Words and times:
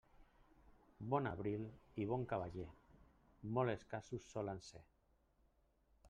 Bon 1.13 1.29
abril 1.31 1.65
i 2.03 2.07
bon 2.11 2.23
cavaller, 2.31 2.65
molt 3.57 3.73
escassos 3.73 4.25
solen 4.31 4.63
ser. 4.69 4.81